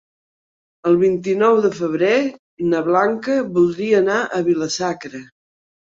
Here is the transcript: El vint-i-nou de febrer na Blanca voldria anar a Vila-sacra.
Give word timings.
El 0.91 0.95
vint-i-nou 1.01 1.59
de 1.67 1.69
febrer 1.81 2.15
na 2.71 2.81
Blanca 2.89 3.37
voldria 3.59 4.03
anar 4.05 4.19
a 4.39 4.45
Vila-sacra. 4.49 5.27